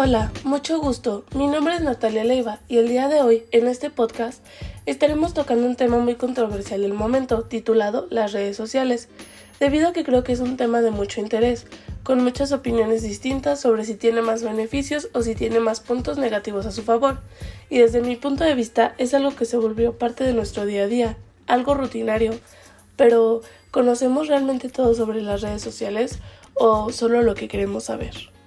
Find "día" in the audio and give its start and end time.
2.86-3.08, 20.64-20.84, 20.86-21.16